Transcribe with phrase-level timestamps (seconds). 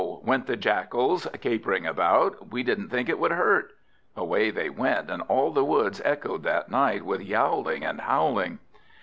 [0.23, 3.73] went the Jackals, capering about, "we didn't think it would hurt!"
[4.17, 8.57] Away they went, and all the woods echoed that night with yowling and howling.